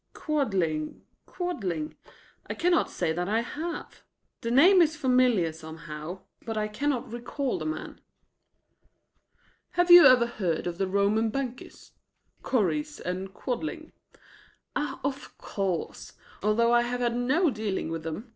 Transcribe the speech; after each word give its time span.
"Quadling 0.15 1.01
Quadling? 1.27 1.95
I 2.49 2.55
cannot 2.55 2.89
say 2.89 3.13
that 3.13 3.29
I 3.29 3.41
have. 3.41 4.01
The 4.41 4.49
name 4.49 4.81
is 4.81 4.95
familiar 4.95 5.53
somehow, 5.53 6.21
but 6.43 6.57
I 6.57 6.67
cannot 6.69 7.11
recall 7.11 7.59
the 7.59 7.67
man." 7.67 8.01
"Have 9.73 9.91
you 9.91 10.01
never 10.01 10.25
heard 10.25 10.65
of 10.65 10.79
the 10.79 10.87
Roman 10.87 11.29
bankers, 11.29 11.91
Correse 12.41 12.99
& 13.21 13.33
Quadling?" 13.35 13.91
"Ah, 14.75 14.99
of 15.03 15.37
course. 15.37 16.13
Although 16.41 16.73
I 16.73 16.81
have 16.81 17.01
had 17.01 17.15
no 17.15 17.51
dealing 17.51 17.91
with 17.91 18.01
them. 18.01 18.27